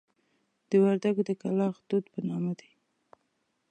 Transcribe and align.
د 0.69 0.71
وردکو 0.83 1.21
د 1.29 1.31
کلاخ 1.41 1.75
توت 1.87 2.05
په 2.13 2.19
نامه 2.29 2.53
دي. 2.59 2.71